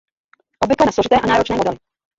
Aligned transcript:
Obvykle 0.63 0.85
na 0.85 0.91
složité 0.91 1.15
a 1.15 1.27
náročné 1.27 1.55
modely. 1.55 1.77